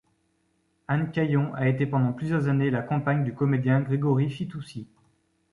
Anne 0.87 1.11
Caillon 1.11 1.53
a 1.53 1.67
été 1.67 1.85
pendant 1.85 2.11
plusieurs 2.11 2.47
années 2.47 2.71
la 2.71 2.81
compagne 2.81 3.23
du 3.23 3.35
comédien 3.35 3.81
Grégory 3.81 4.31
Fitoussi. 4.31 4.87